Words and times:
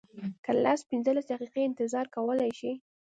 که 0.43 0.51
لس 0.63 0.79
پنځلس 0.89 1.25
دقیقې 1.31 1.61
انتظار 1.63 2.05
کولی 2.15 2.51
شې. 2.59 2.71